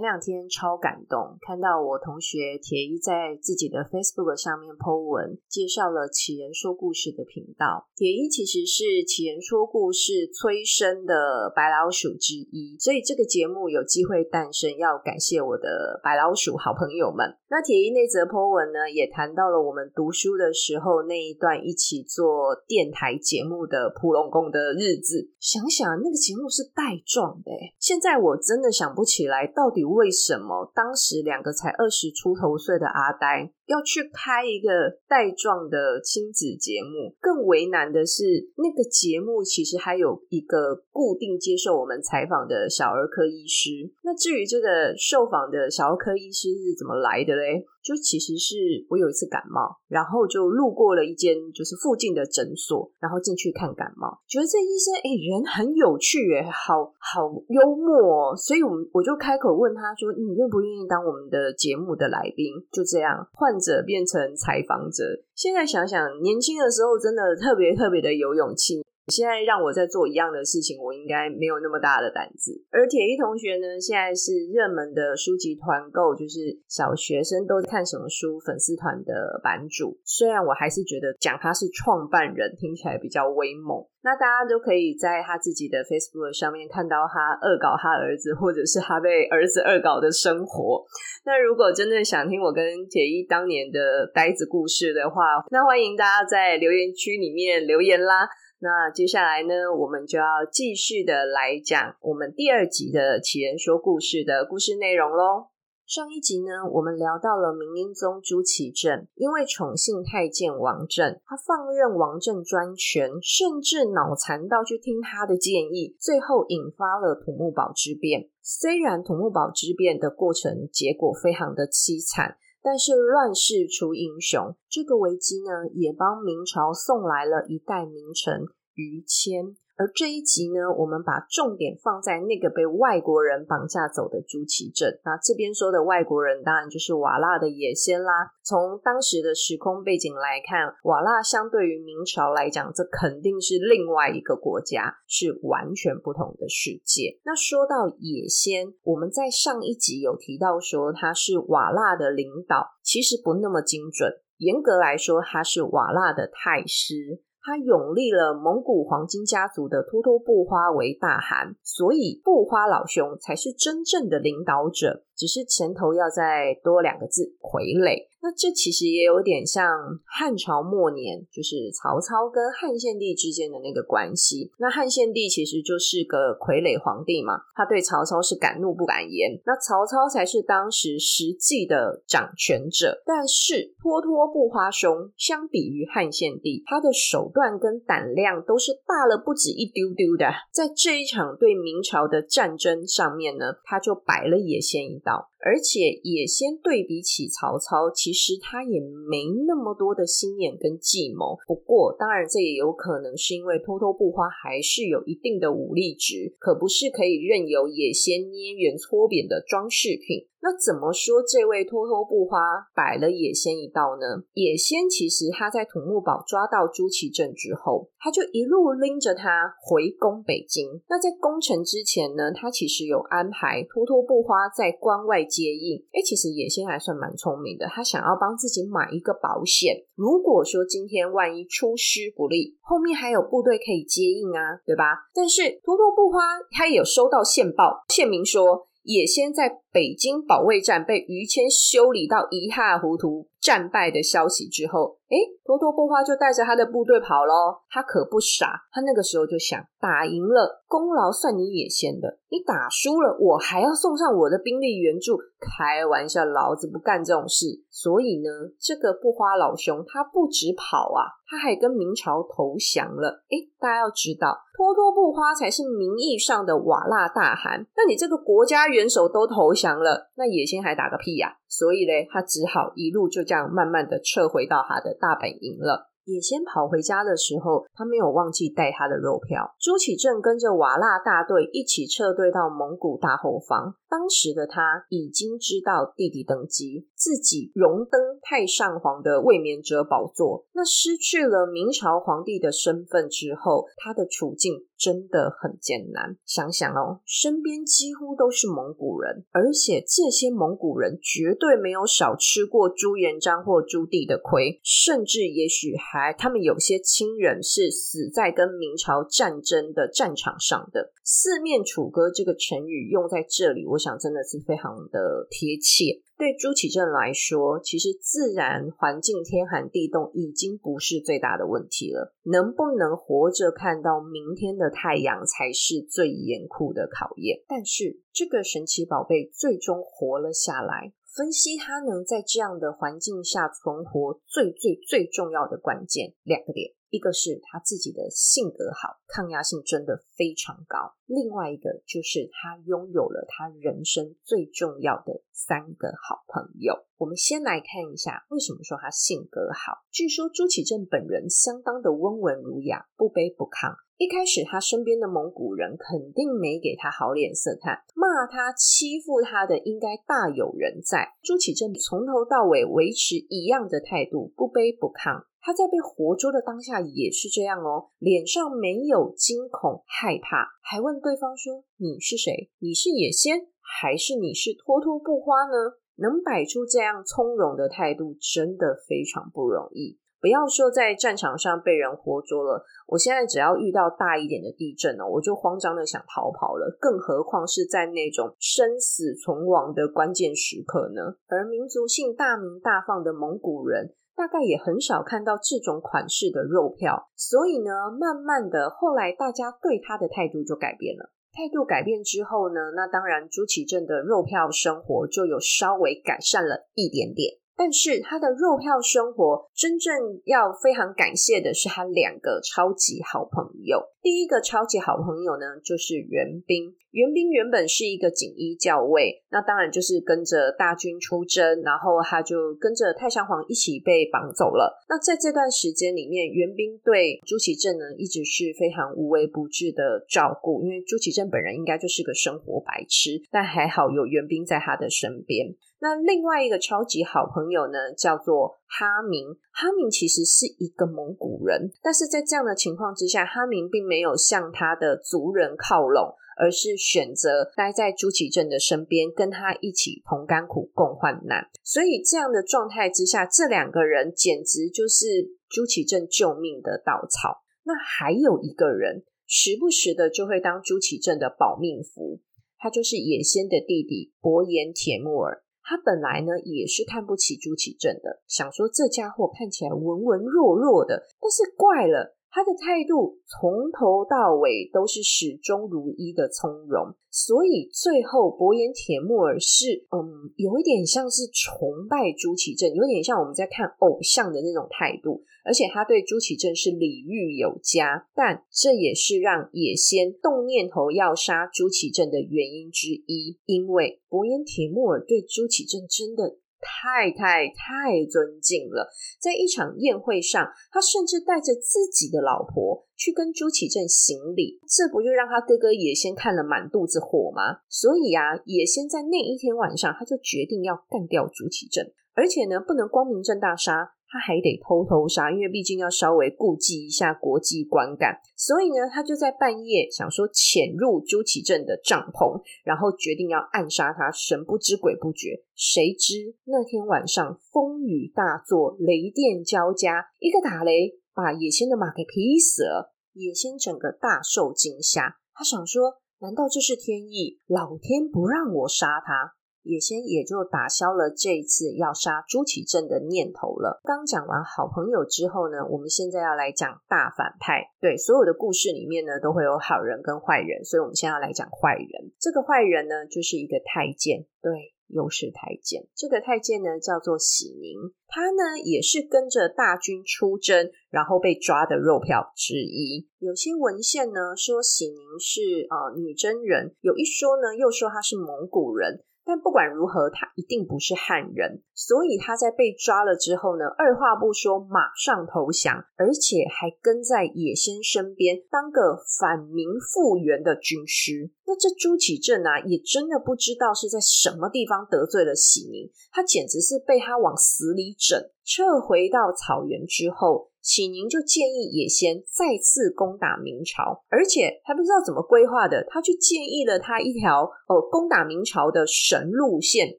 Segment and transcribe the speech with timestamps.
[0.00, 7.84] 前两天超感动，看到我同学铁一在自己的 Facebook 上面 po 文，介绍了杞人说故事的频道。
[7.94, 17.36] 铁一其实是杞人说故事催生的白老鼠之一，所以这个节目有机会诞生，要感谢我的白老鼠好朋友们。
[17.50, 25.28] 那铁一那则 po 文呢，也谈到了我们读书的时候那一段一起做电台节目的普龙宫的日子。
[25.38, 29.89] 想想那个节目是带状的，现在我真的想不起来到底。
[29.94, 34.68] 为什么当时两个才二十出头岁的阿呆要去拍一个
[35.08, 37.14] 带状的亲子节目？
[37.20, 43.70] 更为难的是，那个节目其实还有一个固定接受我们采访的小儿科医师。
[44.02, 47.64] 那至于这个受访的小儿科医师是怎么来的嘞？
[47.90, 48.54] 就其实是
[48.86, 62.54] 我有一次感冒，然后就路过了一间就是附近的诊所，然后进去看感冒，觉得这医生哎人很有趣哎，好好幽默哦，所以我们我就开口问他说，你愿不愿意当我们的节目的来宾？
[62.70, 65.02] 就这样，患者变成采访者。
[65.34, 68.84] 现在想想，年轻的时候真的特别特别的有勇气。
[69.10, 72.54] 现在让我在做一样的事情，我应该没有那么大的胆子。
[72.70, 79.98] 而铁一同学呢，现在是热门的书籍团购，就是小学生都看什么书粉丝团的版主。
[80.04, 83.84] 虽然我还是觉得讲他是创办人听起来比较威猛。
[84.02, 90.82] 那大家都可以在他自己的 Facebook 上面看到他恶搞他儿子，或者是他被儿子恶搞的生活。
[91.26, 98.26] 那如果真的想听我跟铁一当年的呆子故事的话，那欢迎大家在留言区里面留言啦。
[98.62, 105.48] 那接下来呢，我们就要继续的来讲我们第二集的杞人说故事的故事内容喽。
[105.86, 118.28] 上一集呢，我们聊到了明英宗朱祁镇，因为宠幸太监王振，他放任王振专权，甚至脑残到去听他的建议，最后引发了土木堡之变。
[118.42, 122.36] 虽然土木堡之变的过程结果非常的凄惨。
[122.62, 128.44] 但是乱世出英雄，这个危机呢，也帮明朝送来了一代名臣
[128.74, 129.56] 于谦。
[129.80, 135.00] 而这一集呢，我们把重点放在那个被外国人绑架走的朱祁镇。
[135.06, 138.12] 那这边说的外国人，当然就是瓦剌的野先啦。
[138.44, 147.18] 从当时的时空背景来看，瓦剌相对于明朝来讲，这肯定是另外一个国家，是完全不同的世界。
[147.24, 154.12] 那说到野先，我们在上一集有提到说他是瓦剌的领导，其实不那么精准。
[154.36, 157.22] 严格来说，他是瓦剌的太师。
[157.42, 165.04] 他拥立了蒙古黄金家族的突突布花为大汗，所以布花老兄才是真正的领导者。
[165.16, 169.66] 只是前头要再多两个字“傀儡”，那这其实也有点像
[170.04, 174.52] 汉朝末年，就是曹操跟汉献帝之间的那个关系。
[174.58, 183.02] 那汉献帝其实就是个傀儡皇帝嘛，他对曹操是敢怒不敢言，那曹操才是当时实际的掌权者。
[183.06, 190.26] 但是脱脱不花兄相比于汉献帝，他的手段跟胆量都是大了不止一丢丢的。
[190.52, 195.29] 在这一场对明朝的战争上面呢，他就摆了野先一道。
[195.42, 201.36] 而且也先对比起曹操，其实他也没那么多的心眼跟计谋。
[201.46, 210.29] 不过，当然这也有可能是因为偷偷布花还是有一定的武力值，可不是可以任由野先捏圆搓扁的装饰品。
[210.42, 212.38] 那怎么说这位脱脱不花
[212.74, 214.24] 摆了野先一道呢？
[214.32, 220.80] 野先其实他在土木堡抓到朱祁镇之后，他就一路拎着他回攻北京。
[220.88, 225.76] 那在攻城之前呢，他其实有安排脱脱不花在关外接应。
[225.92, 229.76] 诶，其实野先还算蛮聪明的，他想要帮自己买一个保险。
[229.94, 235.10] 如果说今天万一出师不利，后面还有部队可以接应啊，对吧？
[235.14, 238.69] 但是脱脱不花他也有收到线报，线民说。
[238.82, 247.62] 也先在北京保卫战被于谦修理到一塌糊涂，战败的消息之后，诶，脱脱部花就带着他的部队跑咯。
[247.70, 257.46] 他可不傻，他那个时候就想，打赢了功劳算你野先的，你打输了我还要送上我的兵力援助，开玩笑，老子不干这种事。
[257.70, 258.28] 所以呢，
[258.60, 263.24] 这个布花老兄他不止跑啊，他还跟明朝投降了。
[263.30, 271.39] 诶，大家要知道，脱脱部花才是名义上的瓦剌大汗，那你这个国家元首都投降了，那野先还打个屁呀、啊！
[271.50, 275.90] 所以嘞，他只好一路就这样慢慢的撤回到他的大本营了。
[276.06, 279.54] 野先跑回家的时候，他没有忘记带他的肉票。
[279.60, 283.74] 朱祁镇跟着瓦剌大队一起撤退到蒙古大后方。
[283.88, 290.46] 当时的他已经知道弟弟登基，自己荣登太上皇的卫冕者宝座。
[290.52, 296.16] 那失去了明朝皇帝的身份之后，他的处境真的很艰难。
[296.24, 306.14] 想想哦，身边几乎都是蒙古人，而且这些蒙古人绝对没有少吃过朱元璋或朱棣的亏，甚至也许还。
[306.14, 310.92] 他们有些亲人是死在跟明朝战争的战场上的。
[311.04, 316.00] 四面楚歌这个成语用在这里，我想真的是非常的贴切。
[316.20, 327.42] 对朱祁镇来说，其实自然环境天寒地冻已经不是最大的问题了，能不能活着看到明天的太阳才是最严酷的考验。
[327.48, 330.92] 但是这个神奇宝贝最终活了下来。
[331.08, 346.84] 分析它能在这样的环境下存活，最最最重要的关键两个点，一个是他自己的性格好，抗压性真的非常高；另外一个就是他拥有了他人生最重要的三个好朋友。
[346.98, 349.86] 我们先来看一下，为什么说他性格好？
[349.90, 353.72] 据说朱祁镇本人相当的温文儒雅，不卑不亢。
[353.96, 361.12] 一开始，他身边的蒙古人肯定没给他好脸色看，骂他、欺负他的应该大有人在。
[361.22, 365.24] 朱祁镇从头到尾维持一样的态度，不卑不亢。
[365.42, 372.50] 他在被活捉的当下也是这样哦，脸上没有惊恐害怕，还问对方说：“你是谁？
[372.58, 379.98] 你是野仙，还是你是脱脱不花呢？”能摆出这样从容的态度，真的非常不容易。
[380.18, 391.16] 不要说在战场上被人活捉了，我现在只要遇到大一点的地震呢，我就慌张的想逃跑了，更何况是在那种生死存亡的关键时刻呢？
[391.28, 401.10] 而民族性大鸣大放的蒙古人，大概也很少看到这种款式的肉票，所以呢，慢慢的后来大家对他的态度就改变了。
[401.32, 407.39] 态度改变之后呢，那当然朱祁镇的肉票生活就有稍微改善了一点点。
[407.60, 409.92] 但是他的肉票生活，真正
[410.24, 413.84] 要非常感谢的是他两个超级好朋友。
[414.00, 416.74] 第一个超级好朋友呢，就是袁兵。
[416.92, 424.82] 袁兵原本是一个锦衣校尉，那当然就是跟着大军出征，然后他就跟着太上皇一起被绑走了。
[424.88, 435.54] 那在这段时间里面，袁兵对朱祁镇呢，一直是非常无微不至的照顾，因为朱祁镇本人应该就是个生活白痴，但还好有袁兵在他的身边。
[435.82, 439.28] 那另外一个超级好朋友呢，叫做哈明。
[439.50, 451.48] 哈明其实是一个蒙古人，但是在这样的情况之下，哈明并没有向他的族人靠拢，而是选择待在朱祁镇的身边，跟他一起同甘苦、共患难。
[451.64, 455.06] 所以这样的状态之下，这两个人简直就是
[455.48, 457.42] 朱祁镇救命的稻草。
[457.64, 462.20] 那还有一个人，时不时的就会当朱祁镇的保命符，
[462.58, 465.42] 他就是野先的弟弟伯颜帖木儿。
[465.70, 476.96] 他本来呢也是看不起朱祁镇的，想说这家伙看起来文文弱弱的，但是怪了，他的态度从头到尾都是始终如一的从容。
[477.08, 485.22] 所以最后，伯颜帖木儿是嗯，有一点像是崇拜朱祁镇，有点像我们在看偶像的那种态度。
[485.44, 493.38] 而且他对朱祁镇是礼遇有加，但这也是让野先动念头要杀朱祁镇的原因之一。
[493.46, 496.38] 因为伯颜帖木儿对朱祁镇真的。
[496.62, 507.64] 太太太尊敬了，在一场宴会上，他甚至带着自己的老婆去跟朱祁镇行礼，这不就让他哥哥野先看了满肚子火吗？
[507.70, 513.94] 所以啊，野先在那一天晚上，他就决定要干掉朱祁镇，而且呢，不能光明正大杀。
[514.10, 525.44] 他还得偷偷杀，因为毕竟要稍微顾及一下国际观感，所以呢，他就在半夜想说潜入朱祁镇的帐篷，然后决定要暗杀他，神不知鬼不觉。
[525.54, 532.92] 谁知那天晚上风雨大作，雷电交加，一个打雷把野先的马给劈死了。
[533.12, 537.38] 野先整个大受惊吓，他想说：难道这是天意？
[537.46, 539.34] 老天不让我杀他？
[539.62, 543.80] 也先也就打消了这一次要杀朱祁镇的念头了。
[543.84, 547.70] 刚讲完好朋友之后呢，我们现在要来讲大反派。
[547.80, 552.12] 对，所有的故事里面呢，都会有好人跟坏人，所以我们现在要来讲坏人。
[552.18, 554.52] 这个坏人呢，就是一个太监，对，
[554.88, 555.86] 又是太监。
[555.94, 563.08] 这个太监呢，叫做喜宁，他呢也是跟着大军出征，然后被抓的肉票之一。
[563.18, 569.04] 有些文献呢说喜宁是呃女真人，有一说呢又说他是蒙古人。
[569.30, 581.30] 但不管如何，他一定不是汉人，所以他在被抓了之后呢，二话不说，马上投降，而且还跟在野先身边当个反明复原的军师。
[581.46, 588.20] 那这朱祁镇啊，也真的不知道是在什么地方得罪了喜宁，他简直是被他往死里整。
[588.44, 590.49] 撤回到草原之后。
[590.62, 599.98] 启宁就建议野先再次攻打明朝，而且还不知道怎么规划的，他去建议了他一条呃攻打明朝的神路线。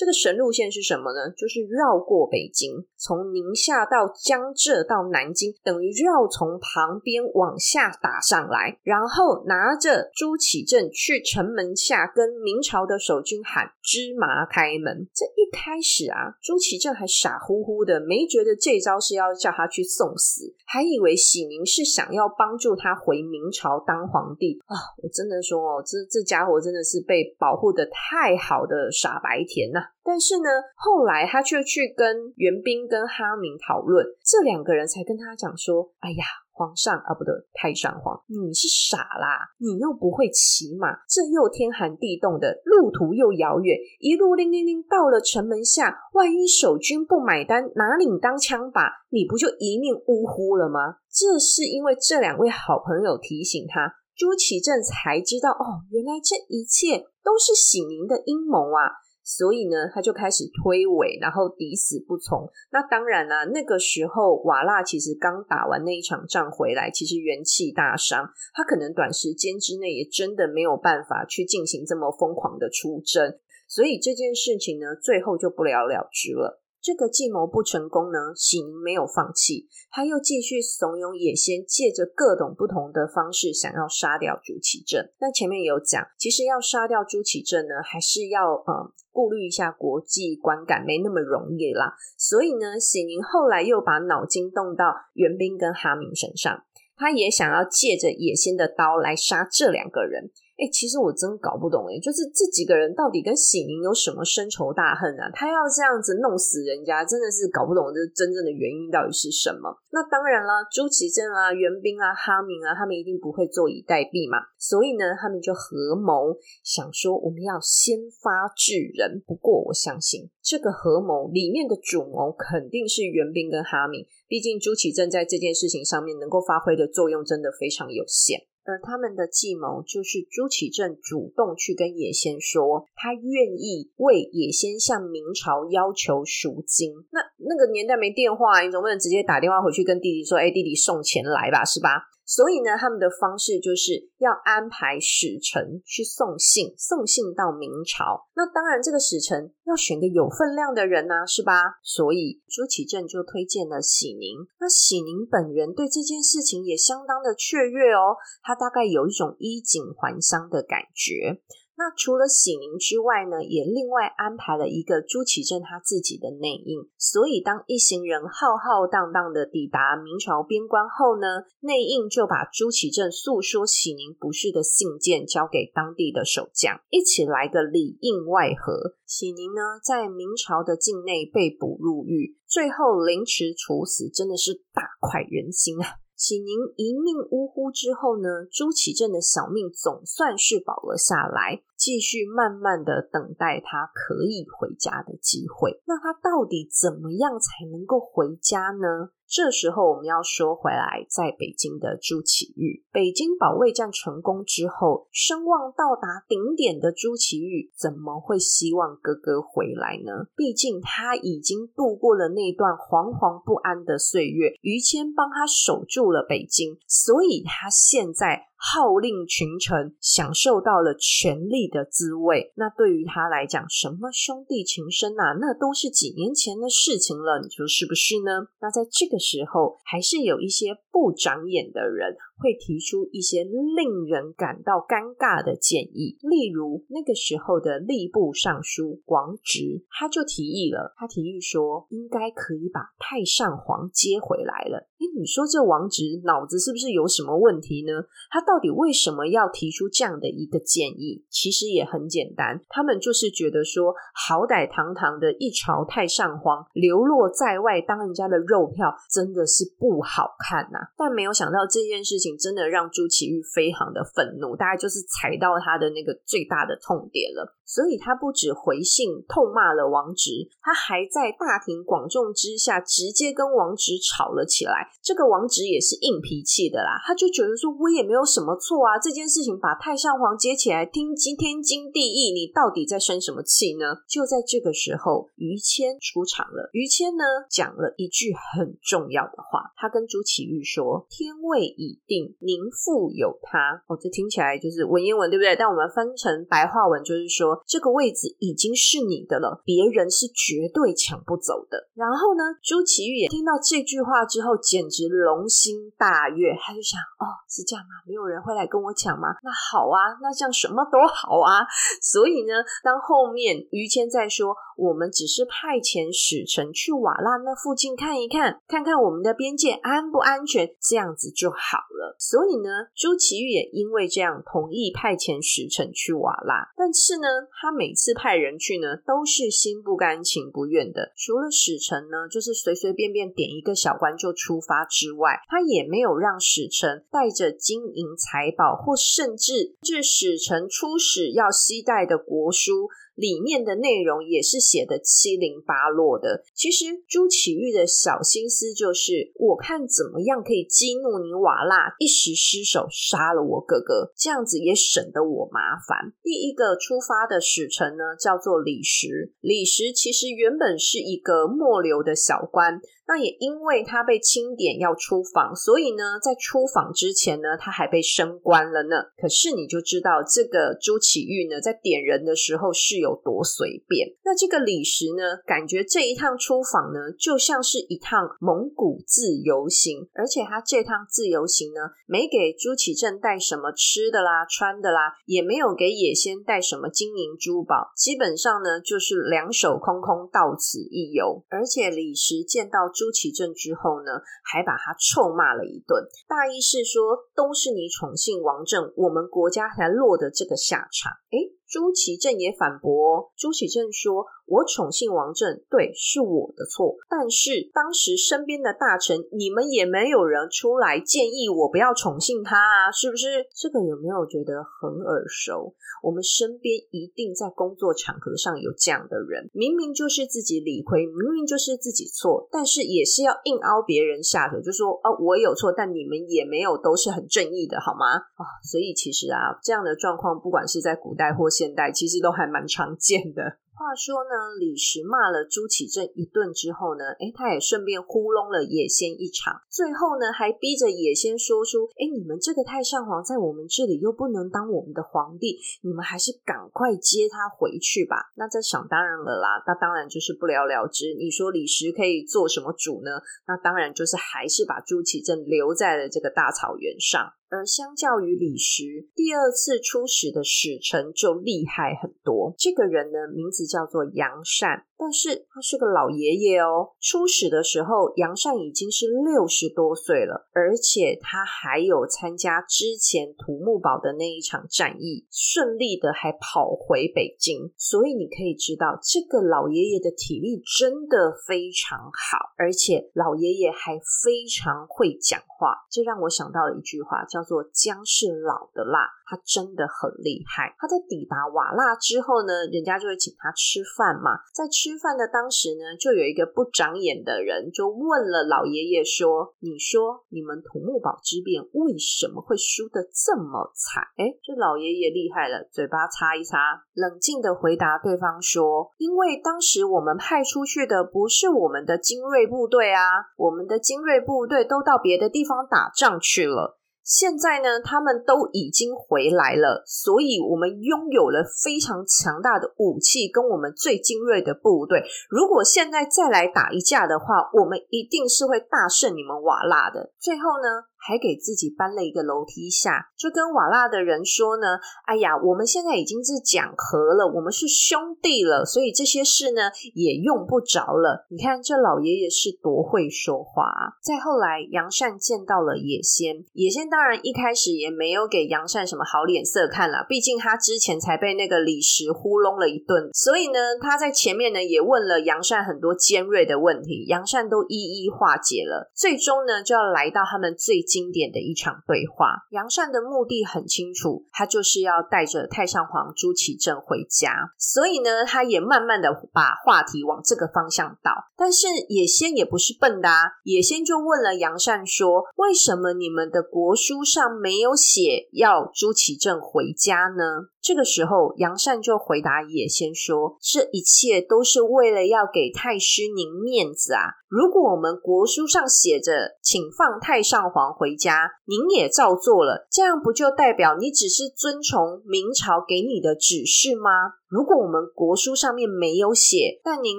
[0.00, 1.28] 这个神路线是什么呢？
[1.36, 15.06] 就是绕过北京，从宁夏到江浙到南京，等于绕从旁边往下打上来，然后拿着朱祁镇去城门下跟明朝的守军喊“芝麻开门”。
[15.12, 24.96] 这一开始啊，朱祁镇还傻乎乎的，没觉得这招是要叫他去送死，还以为喜宁是想要帮助他回明朝当皇帝啊！
[25.02, 29.89] 我真的说哦，这这家伙真的是被保护得太好的傻白甜呐、啊！
[30.02, 59.04] 但是呢，后来他却去跟元彬跟哈明讨论，这两个人才跟他讲说：“哎呀，皇上啊，不对，太上皇，你是傻啦，你又不会骑马，这又天寒地冻的，路途又遥远，一路铃铃铃到了城门下，万一守军不买单，拿你当枪靶，你不就一命呜呼了吗？”这是因为这两位好朋友提醒他，朱祁镇才知道哦，原来这一切都是喜宁的阴谋啊。
[59.32, 62.50] 所以呢，他就开始推诿，然后抵死不从。
[62.72, 73.38] 那当然啦、那个时候瓦剌其实刚打完那一场仗回来，其实元气大伤，他可能短时间之内也真的没有办法去进行这么疯狂的出征。
[73.68, 76.59] 所以这件事情呢，最后就不了了之了。
[76.82, 85.12] 这个计谋不成功呢，喜宁没有放弃，他又继续怂恿野仙，借着各种不同的方式想要杀掉朱祁镇。
[85.20, 91.94] 那前面有讲，其实要杀掉朱祁镇呢，还是要呃顾虑一下国际观感，没那么容易啦。
[92.16, 96.64] 所以呢，喜宁后来又把脑筋动到元彬跟哈明身上，
[96.96, 100.30] 他也想要借着野仙的刀来杀这两个人。
[100.60, 105.30] 哎、其实我真搞不懂哎，就是这几个人到底跟喜宁有什么深仇大恨啊？
[105.32, 109.72] 他要这样子弄死人家，真的是搞不懂这真正的原因到底是什么？
[109.88, 119.22] 那当然啦，朱祁镇啊、元彬啊、哈明啊，他们一定不会坐以待毙嘛，所以呢，他们就合谋想说，我们要先发制人。
[119.26, 128.49] 不过我相信这个合谋里面的主谋肯定是元彬跟哈明，毕竟朱祁镇在这件事情上面能够发挥的作用真的非常有限。
[128.64, 136.92] 而他们的计谋就是朱祁镇主动去跟野先说，他愿意为野先向明朝要求赎金。
[137.10, 141.88] 那那个年代没电话，你总不能直接打电话回去跟弟弟说：“哎，弟弟送钱来吧，是吧？”
[142.30, 148.30] 所以呢，他们的方式就是要安排使臣去送信，送信到明朝。
[148.36, 151.82] 那当然，这个使臣要选个有分量的人呐，是吧？
[151.82, 154.46] 所以朱祁镇就推荐了喜宁。
[154.60, 161.42] 那喜宁本人对这件事情也相当的雀跃哦，他大概有一种衣锦还乡的感觉。
[161.80, 166.86] 那除了喜宁之外呢，也另外安排了一个朱祁镇他自己的内应。
[166.98, 178.96] 所以当一行人浩浩荡荡的抵达明朝边关后呢，内应就把朱祁镇诉说喜宁不是的信件交给当地的守将，一起来个里应外合。
[179.06, 185.99] 喜宁呢，在明朝的境内被捕入狱，最后凌迟处死，真的是大快人心啊！
[186.20, 195.80] 启宁一命呜呼之后呢，朱祁镇的小命总算是保了下来，继续慢慢的等待他可以回家的机会。
[195.86, 199.12] 那他到底怎么样才能够回家呢？
[199.30, 210.26] 这时候我们要说回来，在北京的朱祁钰，北京保卫战成功之后，声望到达顶点的朱祁钰，怎么会希望哥哥回来呢？
[210.34, 218.49] 毕竟他已经度过了那段惶惶不安的岁月，于谦帮他守住了北京，所以他现在。
[218.62, 222.52] 号令群臣，享受到了权力的滋味。
[222.56, 227.40] 那对于他来讲，什么兄弟情深啊，那都是几年前的事情了。
[227.42, 228.48] 你说是不是呢？
[228.60, 236.16] 那在这个时候，还是有一些不长眼的人会提出一些令人感到尴尬的建议。
[236.22, 244.88] 例如，那个时候的吏部尚书王直，他就提议了，他提议说，应该可以把太上皇接回来了。
[244.98, 248.04] 诶，你说这王直脑子是不是有什么问题呢？
[248.30, 251.24] 他到底为什么要提出这样的一个建议？
[251.28, 267.56] 其实也很简单，他们就是觉得说，好歹堂堂的一朝太上皇流落在外当人家的肉票，真的是不好看呐、但没有想到这件事情真的让朱祁钰非常的愤怒，大概就是踩到他的那个最大的痛点了。
[267.70, 274.90] 所以他不止回信痛骂了王直，他还在大庭广众之下直接跟王直吵了起来。
[275.00, 284.02] 这个王直也是硬脾气的啦，他就觉得说，我也没有什么错啊，这件事情把太上皇接起来，听今天经地义，你到底在生什么气呢？
[284.08, 286.70] 就在这个时候，于谦出场了。
[286.72, 295.54] 于谦呢讲了一句很重要的话，他跟朱祁钰说：“天位已定，您复有他。”哦，这听起来就是文言文，对不对？
[295.54, 297.59] 但我们翻成白话文就是说。
[297.66, 301.88] 这个位置已经是你的了，别人是绝对抢不走的。
[301.94, 308.02] 然后呢，朱祁钰也听到这句话之后，简直龙心大悦，他就想：哦，是这样吗？
[308.06, 309.28] 没有人会来跟我抢吗？
[309.42, 311.66] 那好啊，那这样什么都好啊。
[312.02, 322.16] 所以呢，当后面于谦在说，我们只是派遣使臣去瓦剌那附近看一看，看看我们的边界安不安全，这样子就好了。
[322.18, 327.28] 所以呢，朱祁钰也因为这样同意派遣使臣去瓦剌，但是呢。
[327.60, 331.12] 他每次派人去呢，都是心不甘情不愿的。
[331.16, 342.88] 除了使臣呢，就是随随便便点一个小官就出发之外，他也没有让使臣带着金银财宝，或甚至至使臣出使要携带的国书。
[343.20, 346.42] 里面的内容也是写的七零八落的。
[346.54, 356.14] 其实朱祁钰的小心思就是，我看怎么样可以激怒你瓦剌，一时失手杀了我哥哥，这样子也省得我麻烦。
[356.22, 359.34] 第一个出发的使臣呢，叫做李石。
[359.40, 362.80] 李石其实原本是一个末流的小官。
[363.10, 369.02] 那也因为他被清点要出访，所以呢，在出访之前呢，他还被升官了呢。
[369.18, 374.14] 可是你就知道这个朱祁钰呢，在点人的时候是有多随便。
[374.24, 391.42] 那这个李实呢，感觉这一趟出访呢，就像是一趟蒙古自由行，而且他这趟自由行呢，没给朱祁镇带什么吃的啦、穿的啦，也没有给野仙带什么金银珠宝，基本上呢，就是两手空空到此一游。
[391.48, 401.10] 而且李实见到朱祁镇之后呢，还把他臭骂了一顿，大意是说，都是你宠幸王政，我们国家才落得这个下场。
[401.30, 404.26] 诶朱祁镇也反驳，朱祁镇说。
[404.50, 406.96] 我宠幸王政，对，是我的错。
[407.08, 413.46] 但是当时身边的大臣，你们也没有人出来建议我不要宠幸他啊，是不是？
[413.54, 415.72] 这个有没有觉得很耳熟？
[416.02, 428.18] 我们身边一定在工作场合上有这样的人，明明就是自己理亏，明明就是自己错，但是也是要硬凹别人下腿，就说哦，我有错，但你们也没有都是很正义的，好吗？
[428.34, 433.60] 啊、哦，所以其实啊，这样的状况，不管是在古代或现现代，其实都还蛮常见的。
[433.80, 448.32] 话说呢，李实骂了朱祁镇一顿之后呢，诶，他也顺便糊弄了野先一场，最后呢，还逼着野先说出，诶，你们这个太上皇在我们这里又不能当我们的皇帝，你们还是赶快接他回去吧。
[448.36, 451.16] 那这想当然了啦，那当然就是不了了之。
[451.16, 453.12] 你说李实可以做什么主呢？
[453.48, 457.32] 那当然就是还是把朱祁镇留在了这个大草原上。
[457.50, 462.54] 而相较于李石，第二次出使的使臣就厉害很多。
[462.56, 464.86] 这个人呢，名字叫做杨善。
[465.00, 477.72] 但是他是个老爷爷哦，出使的时候杨善已经是六十多岁了，而且他还有参加之前土木堡的那一场战役，顺利的还跑回北京。
[477.78, 485.86] 所以你可以知道，这个老爷爷的体力真的非常好，而且老爷爷还非常会讲话。
[485.90, 489.08] 这让我想到了一句话，叫做“姜是老的辣”。
[489.30, 490.74] 他真的很厉害。
[490.76, 494.42] 他在抵达瓦剌之后呢，人家就会请他吃饭嘛。
[494.52, 506.58] 在吃吃饭的当时呢，就有一个不长眼的人就问了老爷爷说：“你说你们土木堡之变为什么会输得这么惨？”诶，这老爷爷厉害了，嘴巴擦一擦，
[506.94, 516.78] 冷静的回答对方说：“因为当时我们派出去的不是我们的精锐部队啊，我们的精锐部队都到别的地方打仗去了。”
[517.10, 525.02] 现在呢，他们都已经回来了，所以我们拥有了非常强大的武器跟我们最精锐的部队。
[525.28, 530.12] 如果现在再来打一架的话，我们一定是会大胜你们瓦剌的。
[530.20, 543.96] 最后呢，还给自己搬了一个楼梯下，就跟瓦剌的人说呢：“哎呀，我们现在已经是讲和了，我们是兄弟了，所以这些事呢也用不着了。”你看这老爷爷是多会说话啊！
[544.02, 560.84] 再后来，杨善见到了野仙，野仙当然一开始也没有给杨善什么好脸色看了，毕竟他之前才被那个李石糊弄了一顿，所以呢，他在前面呢也问了杨善很多尖锐的问题，杨善都一一化解了，最终呢就要来到他们最。
[560.90, 562.42] 经典的一场对话。
[562.50, 571.12] 杨善的目的很清楚，他就是要带着太上皇朱祁镇回家，所以呢，他也慢慢的把话题往这个方向导。
[571.36, 587.16] 但是野仙也不是笨的啊，野仙就问了杨善说：“为什么你们的国书上没有写要朱祁镇回家呢？”这个时候，杨善就回答野仙说：“这一切都是为了要给太师您面子啊！
[587.28, 599.98] 如果我们国书上写着请放太上皇回家，您也照做了，这样不就代表你只是遵从明朝给你的指示吗？”如果我们国书上面没有写，但您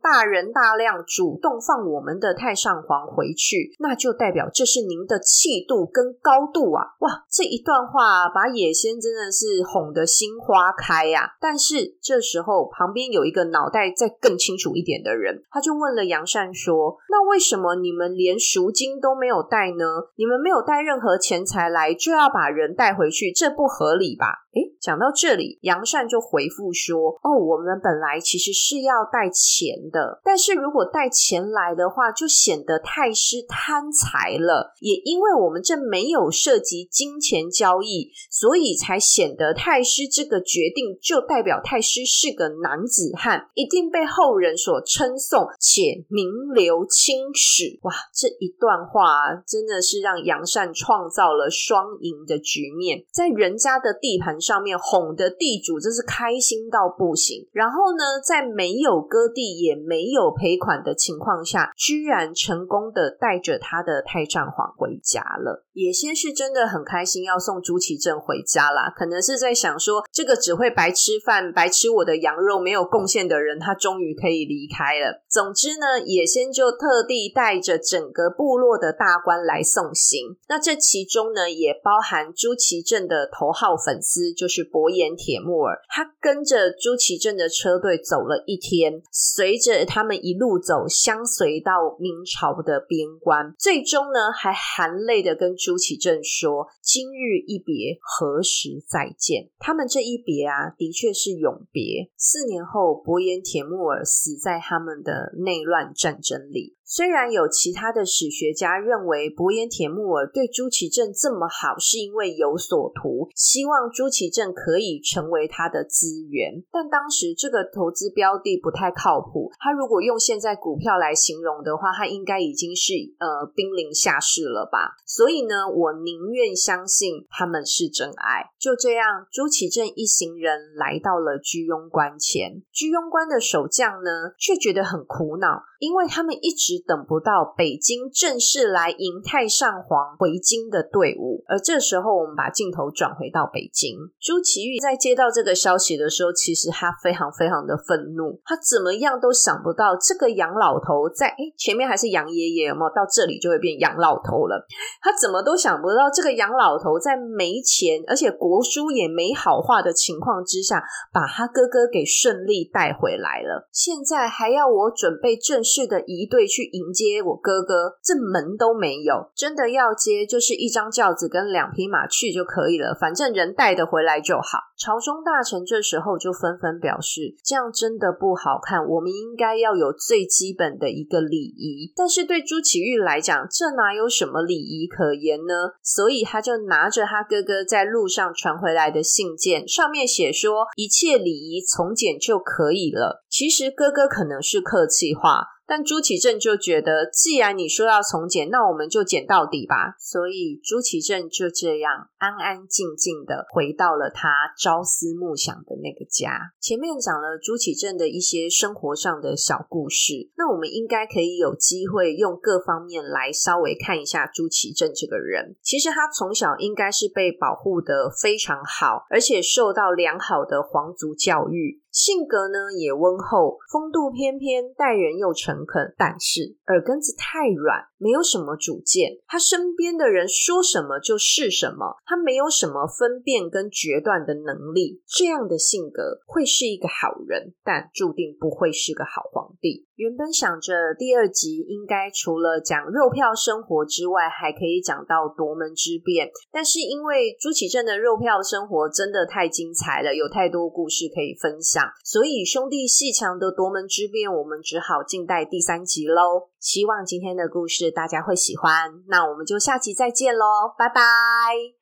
[0.00, 6.96] 大人大量主动放我们的太上皇回去，那就代表这是您的气度跟高度啊！
[7.00, 19.84] 哇，这一段话把野仙真的是哄得心花开呀、但是这时候旁边有一个脑袋再更清楚一点的人，他就问了杨善说：“那为什么你们连赎金都没有带呢？
[20.16, 27.18] 你们没有带任何钱财来，就要把人带回去，这不合理吧？”诶，讲到这里，杨善就回复说。
[27.22, 34.74] 哦，我们本来其实是要带钱的，但是如果带钱来的话，就显得太师贪财了。
[34.80, 47.78] 也因为我们这没有涉及金钱交易，所以才显得太师这个决定就代表太师是个男子汉，一定被后人所称颂且名留青史。
[47.82, 49.02] 哇，这一段话
[49.46, 56.90] 真的是让杨善创造了双赢的局面，在人家的地盘上面哄的地主真是开心到。
[56.90, 65.64] 不行，然后呢，在没有割地也没有赔款的情况下，居然成功的带着他的太上皇回家了。
[65.80, 75.22] 野仙是真的很开心要送朱祁镇回家啦，可能是在想说，这个只会白吃饭、白吃我的羊肉没有贡献的人，他终于可以离开了。
[75.28, 80.36] 总之呢，野仙就特地带着整个部落的大官来送行。
[80.48, 86.70] 那这其中呢，也包含朱祁镇的头号粉丝，就是伯颜铁木儿，他跟着。
[86.80, 102.10] 朱祁镇的车队走了一天，随着他们一路走，相随到明朝的边关，最终呢，还含泪的跟朱朱祁镇说：“今日一别，何时再见？”他们这一别啊，的确是永别。
[102.16, 106.74] 四年后，伯颜铁木儿死在他们的内乱战争里。
[106.90, 119.52] 虽然有其他的史学家认为伯颜铁木儿对朱祁镇这么好，是因为有所图，希望朱祁镇可以成为他的资源，但当时这个投资标的不太靠谱。
[119.60, 124.96] 他如果用现在股票来形容的话，他应该已经是呃濒临下市了吧？
[125.06, 128.50] 所以呢，我宁愿相信他们是真爱。
[128.58, 136.70] 就这样，朱祁镇一行人来到了居庸关前，居庸关的守将呢，却觉得很苦恼，因为他们一直。
[136.86, 143.96] 等不到北京正式来迎太上皇回京的队伍，而这时候我们把镜头转回到北京。
[144.20, 154.66] 朱祁钰在接到这个消息的时候，其实他非常非常的愤怒，他怎么样都想不到这个杨老头在诶前面还是杨爷爷，有没有到这里就会变杨老头了？
[155.00, 163.68] 他怎么都想不到这个杨老头在没钱，而且国书也没好话的情况之下，把他哥哥给顺利带回来了。
[163.70, 166.70] 现在还要我准备正式的仪队去。
[166.72, 169.30] 迎接我哥哥，这门都没有。
[169.34, 174.70] 真的要接，就是一张轿子跟两匹马去就可以了，反正人带得回来就好。
[174.78, 178.86] 朝中大臣这时候就纷纷表示，这样真的不好看。
[178.86, 181.92] 我们应该要有最基本的一个礼仪。
[181.94, 185.74] 但是对朱祁钰来讲，这哪有什么礼仪可言呢？
[185.82, 193.24] 所以他就拿着他哥哥在路上传回来的信件，上面写说一切礼仪从简就可以了。
[193.28, 195.44] 其实哥哥可能是客气话。
[195.70, 199.94] 但朱祁镇就觉得，既然你说要从简，那我们就简到底吧。
[200.00, 204.28] 所以朱祁镇就这样安安静静的回到了他
[204.58, 206.50] 朝思暮想的那个家。
[206.60, 215.54] 前面讲了朱祁镇的一些生活上的小故事，那我们应该可以有机会用各方面来稍微看一下朱祁镇这个人。
[215.62, 221.80] 其实他从小应该是被保护得非常好，而且受到良好的皇族教育。
[221.90, 229.18] 性格呢也温厚，风度翩翩，待人又诚恳，但是耳根子太软，没有什么主见。
[229.26, 235.02] 他身边的人说什么就是什么，他没有什么分辨跟决断的能力。
[235.06, 239.86] 这样的性格会是一个好人，但注定不会是个好皇帝。
[239.96, 251.84] 原本想着第二集应该除了讲肉票生活之外，还可以讲到夺门之变，但是因为朱祁镇的肉票生活真的太精彩了，有太多故事可以分享。
[252.02, 256.49] 所以兄弟鬩墙的夺门之变，我们只好静待第三集喽。
[256.60, 259.02] 希望今天的故事大家会喜欢。
[259.08, 261.79] 那我们就下期再见喽，拜拜。